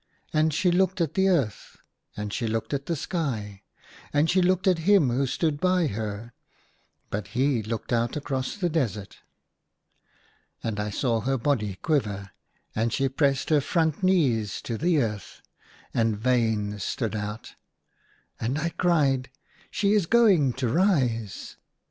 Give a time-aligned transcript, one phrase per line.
[0.33, 1.77] And she looked at the earth,
[2.17, 3.61] and she looked at the sky,
[4.11, 6.33] and she looked at him who stood by her:
[7.11, 9.17] but he looked out across the desert.
[10.63, 12.31] And I saw her body quiver;
[12.73, 15.43] and she pressed her front knees to the earth,
[15.93, 17.53] and veins stood out;
[18.39, 19.29] and I cried,"
[19.69, 21.57] She is going to rise!